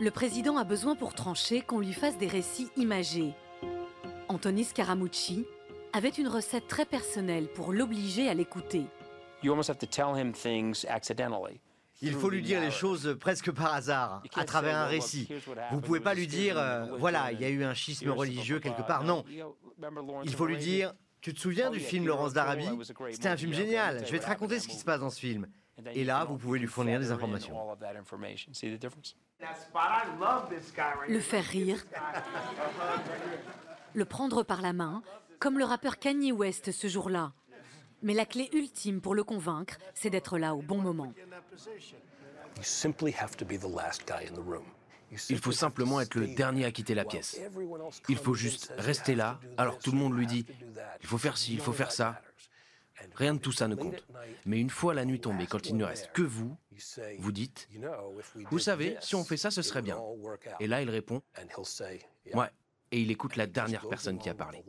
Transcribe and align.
Le 0.00 0.10
président 0.10 0.56
a 0.56 0.64
besoin 0.64 0.96
pour 0.96 1.14
trancher 1.14 1.60
qu'on 1.60 1.78
lui 1.78 1.92
fasse 1.92 2.18
des 2.18 2.26
récits 2.26 2.68
imagés. 2.76 3.32
Anthony 4.28 4.64
Scaramucci 4.64 5.46
avait 5.92 6.08
une 6.08 6.26
recette 6.26 6.66
très 6.66 6.84
personnelle 6.84 7.46
pour 7.46 7.72
l'obliger 7.72 8.28
à 8.28 8.34
l'écouter. 8.34 8.86
You 9.44 9.52
almost 9.52 9.70
have 9.70 9.78
to 9.78 9.86
tell 9.86 10.16
him 10.16 10.32
things 10.32 10.84
accidentally. 10.88 11.60
Il 12.02 12.12
faut 12.12 12.28
lui 12.28 12.42
dire 12.42 12.60
les 12.60 12.72
choses 12.72 13.16
presque 13.20 13.52
par 13.52 13.72
hasard, 13.72 14.22
à 14.34 14.44
travers 14.44 14.76
un 14.76 14.86
récit. 14.86 15.28
Vous 15.70 15.80
pouvez 15.80 16.00
pas 16.00 16.14
lui 16.14 16.26
dire, 16.26 16.58
euh, 16.58 16.86
voilà, 16.98 17.30
il 17.30 17.40
y 17.40 17.44
a 17.44 17.48
eu 17.48 17.62
un 17.62 17.74
schisme 17.74 18.10
religieux 18.10 18.58
quelque 18.58 18.82
part. 18.82 19.04
Non. 19.04 19.24
Il 20.24 20.34
faut 20.34 20.46
lui 20.46 20.56
dire, 20.56 20.92
tu 21.20 21.32
te 21.32 21.38
souviens 21.38 21.70
du 21.70 21.78
film 21.78 22.06
Laurence 22.06 22.32
d'Arabie? 22.32 22.68
C'était 23.12 23.28
un 23.28 23.36
film 23.36 23.52
génial. 23.52 24.04
Je 24.04 24.10
vais 24.10 24.18
te 24.18 24.26
raconter 24.26 24.58
ce 24.58 24.66
qui 24.66 24.76
se 24.76 24.84
passe 24.84 25.00
dans 25.00 25.10
ce 25.10 25.20
film. 25.20 25.46
Et 25.94 26.04
là, 26.04 26.24
vous 26.24 26.36
pouvez 26.36 26.58
lui 26.58 26.66
fournir 26.66 27.00
des 27.00 27.10
informations. 27.10 27.56
Le 31.08 31.20
faire 31.20 31.44
rire. 31.44 31.84
Le 33.94 34.04
prendre 34.04 34.42
par 34.42 34.60
la 34.60 34.72
main, 34.72 35.02
comme 35.38 35.58
le 35.58 35.64
rappeur 35.64 36.00
Kanye 36.00 36.32
West 36.32 36.72
ce 36.72 36.88
jour-là. 36.88 37.32
Mais 38.02 38.12
la 38.12 38.26
clé 38.26 38.50
ultime 38.52 39.00
pour 39.00 39.14
le 39.14 39.22
convaincre, 39.22 39.76
c'est 39.94 40.10
d'être 40.10 40.36
là 40.36 40.54
au 40.54 40.62
bon 40.62 40.78
moment. 40.78 41.12
Il 45.28 45.38
faut 45.38 45.52
simplement 45.52 46.00
être 46.00 46.16
le 46.16 46.34
dernier 46.34 46.64
à 46.64 46.72
quitter 46.72 46.94
la 46.94 47.04
pièce. 47.04 47.40
Il 48.08 48.16
faut 48.16 48.34
juste 48.34 48.72
rester 48.78 49.14
là, 49.14 49.38
alors 49.56 49.78
tout 49.78 49.92
le 49.92 49.98
monde 49.98 50.16
lui 50.16 50.26
dit, 50.26 50.44
il 51.02 51.06
faut 51.06 51.18
faire 51.18 51.36
ci, 51.36 51.54
il 51.54 51.60
faut 51.60 51.72
faire 51.72 51.92
ça. 51.92 52.20
Rien 53.14 53.34
de 53.34 53.38
tout 53.38 53.52
ça 53.52 53.68
ne 53.68 53.74
compte. 53.74 54.06
Mais 54.46 54.60
une 54.60 54.70
fois 54.70 54.94
la 54.94 55.04
nuit 55.04 55.20
tombée, 55.20 55.46
quand 55.46 55.68
il 55.68 55.76
ne 55.76 55.84
reste 55.84 56.10
que 56.12 56.22
vous, 56.22 56.56
vous 57.18 57.32
dites, 57.32 57.68
vous 58.50 58.58
savez, 58.58 58.96
si 59.00 59.14
on 59.14 59.24
fait 59.24 59.36
ça, 59.36 59.50
ce 59.50 59.62
serait 59.62 59.82
bien. 59.82 59.98
Et 60.60 60.66
là, 60.66 60.82
il 60.82 60.90
répond, 60.90 61.22
ouais. 62.34 62.48
Et 62.90 63.00
il 63.00 63.10
écoute 63.10 63.36
la 63.36 63.46
dernière 63.46 63.88
personne 63.88 64.18
qui 64.18 64.28
a 64.28 64.34
parlé. 64.34 64.62